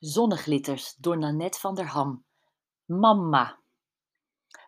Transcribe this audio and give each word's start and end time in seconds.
Zonneglitters 0.00 0.94
door 0.94 1.18
Nanette 1.18 1.58
van 1.58 1.74
der 1.74 1.86
Ham. 1.86 2.24
Mama. 2.84 3.60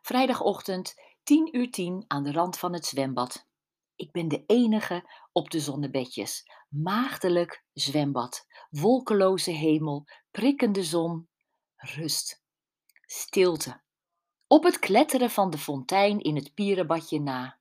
Vrijdagochtend, 0.03 0.95
10 1.23 1.57
uur 1.57 1.71
10 1.71 2.05
aan 2.07 2.23
de 2.23 2.33
rand 2.33 2.59
van 2.59 2.73
het 2.73 2.87
zwembad. 2.87 3.47
Ik 3.97 4.13
ben 4.13 4.29
de 4.29 4.45
enige 4.47 5.11
op 5.33 5.51
de 5.51 5.61
zonnebedjes. 5.61 6.45
Maagdelijk 6.69 7.65
zwembad. 7.73 8.47
Wolkeloze 8.71 9.51
hemel, 9.51 10.07
prikkende 10.31 10.83
zon. 10.83 11.29
Rust. 11.77 12.45
Stilte. 13.07 13.83
Op 14.47 14.65
het 14.65 14.79
kletteren 14.79 15.31
van 15.31 15.51
de 15.51 15.59
fontein 15.59 16.21
in 16.21 16.37
het 16.37 16.55
pierenbadje 16.55 17.21
na. 17.21 17.59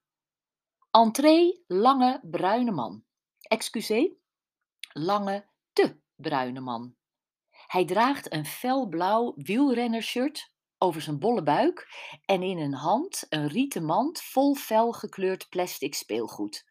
Entree, 0.92 1.64
lange, 1.68 2.20
bruine 2.24 2.72
man. 2.72 3.04
Excusez, 3.40 4.12
lange, 4.94 5.50
te 5.74 6.00
bruine 6.16 6.60
man. 6.60 6.96
Hij 7.72 7.86
draagt 7.86 8.34
een 8.34 8.46
felblauw 8.46 9.34
wielrennershirt 9.36 10.52
over 10.78 11.02
zijn 11.02 11.20
bolle 11.20 11.44
buik 11.44 11.88
en 12.26 12.44
in 12.44 12.58
een 12.58 12.74
hand 12.74 13.26
een 13.30 13.48
rieten 13.48 13.86
mand 13.86 14.22
vol 14.22 14.56
fel 14.56 14.92
gekleurd 14.92 15.50
plastic 15.50 15.96
speelgoed. 15.96 16.66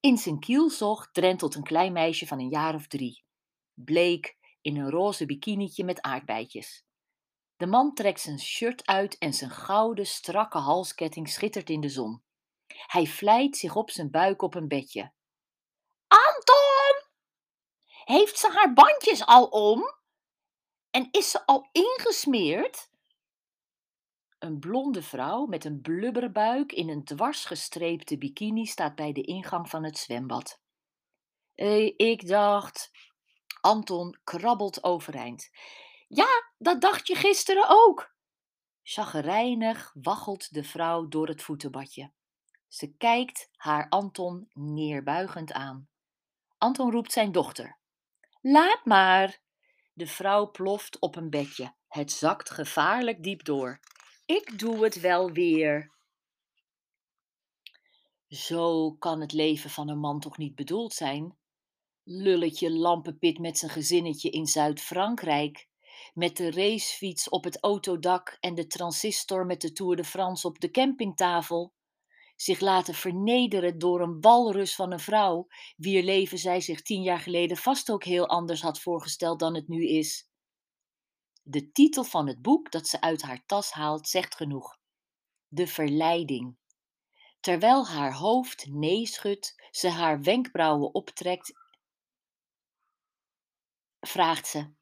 In 0.00 0.16
zijn 0.16 0.38
kielzog 0.38 1.10
drentelt 1.12 1.54
een 1.54 1.62
klein 1.62 1.92
meisje 1.92 2.26
van 2.26 2.38
een 2.38 2.48
jaar 2.48 2.74
of 2.74 2.86
drie, 2.86 3.24
bleek 3.74 4.36
in 4.60 4.76
een 4.76 4.90
roze 4.90 5.26
bikinietje 5.26 5.84
met 5.84 6.00
aardbeidjes. 6.00 6.84
De 7.56 7.66
man 7.66 7.94
trekt 7.94 8.20
zijn 8.20 8.40
shirt 8.40 8.86
uit 8.86 9.18
en 9.18 9.32
zijn 9.32 9.50
gouden, 9.50 10.06
strakke 10.06 10.58
halsketting 10.58 11.28
schittert 11.28 11.70
in 11.70 11.80
de 11.80 11.88
zon. 11.88 12.22
Hij 12.66 13.06
vlijt 13.06 13.56
zich 13.56 13.76
op 13.76 13.90
zijn 13.90 14.10
buik 14.10 14.42
op 14.42 14.54
een 14.54 14.68
bedje. 14.68 15.12
Anton! 16.08 17.06
Heeft 18.04 18.38
ze 18.38 18.50
haar 18.50 18.72
bandjes 18.72 19.26
al 19.26 19.44
om? 19.44 19.96
En 20.98 21.08
is 21.10 21.30
ze 21.30 21.46
al 21.46 21.68
ingesmeerd? 21.72 22.90
Een 24.38 24.58
blonde 24.58 25.02
vrouw 25.02 25.46
met 25.46 25.64
een 25.64 25.80
blubberbuik 25.80 26.72
in 26.72 26.88
een 26.88 27.04
dwarsgestreepte 27.04 28.18
bikini 28.18 28.66
staat 28.66 28.94
bij 28.94 29.12
de 29.12 29.22
ingang 29.22 29.68
van 29.68 29.84
het 29.84 29.98
zwembad. 29.98 30.60
Eh, 31.54 31.92
ik 31.96 32.26
dacht. 32.26 32.90
Anton 33.60 34.18
krabbelt 34.24 34.84
overeind. 34.84 35.50
Ja, 36.08 36.52
dat 36.56 36.80
dacht 36.80 37.06
je 37.06 37.14
gisteren 37.14 37.64
ook. 37.68 38.14
Chagrijnig 38.82 39.94
waggelt 39.94 40.54
de 40.54 40.64
vrouw 40.64 41.08
door 41.08 41.28
het 41.28 41.42
voetenbadje. 41.42 42.12
Ze 42.68 42.96
kijkt 42.96 43.48
haar 43.52 43.88
Anton 43.88 44.50
neerbuigend 44.52 45.52
aan. 45.52 45.88
Anton 46.56 46.90
roept 46.90 47.12
zijn 47.12 47.32
dochter. 47.32 47.78
Laat 48.40 48.84
maar. 48.84 49.46
De 49.98 50.06
vrouw 50.06 50.50
ploft 50.50 50.98
op 50.98 51.16
een 51.16 51.30
bedje. 51.30 51.74
Het 51.88 52.12
zakt 52.12 52.50
gevaarlijk 52.50 53.22
diep 53.22 53.44
door. 53.44 53.80
Ik 54.26 54.58
doe 54.58 54.84
het 54.84 55.00
wel 55.00 55.32
weer. 55.32 55.92
Zo 58.28 58.92
kan 58.92 59.20
het 59.20 59.32
leven 59.32 59.70
van 59.70 59.88
een 59.88 59.98
man 59.98 60.20
toch 60.20 60.38
niet 60.38 60.54
bedoeld 60.54 60.92
zijn? 60.92 61.38
Lulletje 62.02 62.70
lampenpit 62.70 63.38
met 63.38 63.58
zijn 63.58 63.70
gezinnetje 63.70 64.30
in 64.30 64.46
Zuid-Frankrijk, 64.46 65.68
met 66.14 66.36
de 66.36 66.50
racefiets 66.50 67.28
op 67.28 67.44
het 67.44 67.60
autodak 67.60 68.36
en 68.40 68.54
de 68.54 68.66
transistor 68.66 69.46
met 69.46 69.60
de 69.60 69.72
Tour 69.72 69.96
de 69.96 70.04
France 70.04 70.46
op 70.46 70.60
de 70.60 70.70
campingtafel. 70.70 71.72
Zich 72.40 72.60
laten 72.60 72.94
vernederen 72.94 73.78
door 73.78 74.00
een 74.00 74.20
walrus 74.20 74.74
van 74.74 74.92
een 74.92 75.00
vrouw, 75.00 75.46
wier 75.76 76.02
leven 76.02 76.38
zij 76.38 76.60
zich 76.60 76.82
tien 76.82 77.02
jaar 77.02 77.18
geleden 77.18 77.56
vast 77.56 77.90
ook 77.90 78.04
heel 78.04 78.28
anders 78.28 78.60
had 78.62 78.80
voorgesteld 78.80 79.40
dan 79.40 79.54
het 79.54 79.68
nu 79.68 79.88
is. 79.88 80.28
De 81.42 81.72
titel 81.72 82.04
van 82.04 82.26
het 82.26 82.42
boek 82.42 82.70
dat 82.70 82.86
ze 82.86 83.00
uit 83.00 83.22
haar 83.22 83.44
tas 83.46 83.70
haalt 83.70 84.08
zegt 84.08 84.34
genoeg. 84.34 84.78
De 85.48 85.66
verleiding. 85.66 86.56
Terwijl 87.40 87.86
haar 87.86 88.14
hoofd 88.14 88.66
nee 88.66 89.06
schudt, 89.06 89.68
ze 89.70 89.88
haar 89.88 90.22
wenkbrauwen 90.22 90.94
optrekt, 90.94 91.52
vraagt 94.00 94.46
ze: 94.46 94.72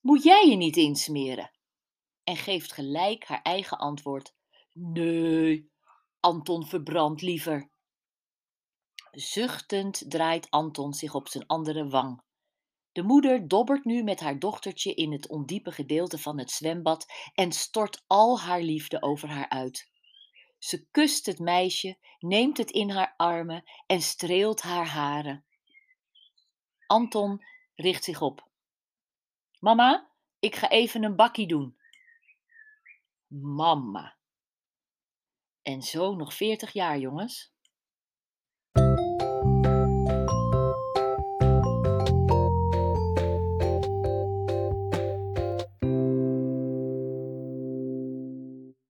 Moet 0.00 0.22
jij 0.22 0.48
je 0.48 0.56
niet 0.56 0.76
insmeren? 0.76 1.50
En 2.24 2.36
geeft 2.36 2.72
gelijk 2.72 3.24
haar 3.24 3.42
eigen 3.42 3.78
antwoord: 3.78 4.34
Nee, 4.72 5.70
Anton 6.26 6.66
verbrandt 6.66 7.22
liever. 7.22 7.70
Zuchtend 9.10 10.10
draait 10.10 10.50
Anton 10.50 10.94
zich 10.94 11.14
op 11.14 11.28
zijn 11.28 11.46
andere 11.46 11.88
wang. 11.88 12.22
De 12.92 13.02
moeder 13.02 13.48
dobbert 13.48 13.84
nu 13.84 14.02
met 14.02 14.20
haar 14.20 14.38
dochtertje 14.38 14.94
in 14.94 15.12
het 15.12 15.28
ondiepe 15.28 15.72
gedeelte 15.72 16.18
van 16.18 16.38
het 16.38 16.50
zwembad 16.50 17.06
en 17.34 17.52
stort 17.52 18.04
al 18.06 18.40
haar 18.40 18.60
liefde 18.60 19.02
over 19.02 19.28
haar 19.28 19.48
uit. 19.48 19.90
Ze 20.58 20.86
kust 20.90 21.26
het 21.26 21.38
meisje, 21.38 21.98
neemt 22.18 22.56
het 22.56 22.70
in 22.70 22.90
haar 22.90 23.14
armen 23.16 23.64
en 23.86 24.02
streelt 24.02 24.62
haar 24.62 24.86
haren. 24.86 25.44
Anton 26.86 27.44
richt 27.74 28.04
zich 28.04 28.20
op. 28.22 28.48
Mama, 29.58 30.10
ik 30.38 30.56
ga 30.56 30.70
even 30.70 31.02
een 31.02 31.16
bakkie 31.16 31.46
doen. 31.46 31.76
Mama. 33.26 34.15
En 35.66 35.82
zo 35.82 36.14
nog 36.14 36.34
veertig 36.34 36.72
jaar, 36.72 36.98
jongens. 36.98 37.52